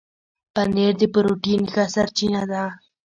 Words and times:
پنېر 0.55 0.93
د 1.01 1.03
پروټين 1.13 1.61
ښه 1.73 1.83
سرچینه 1.95 2.41
ده. 2.51 2.63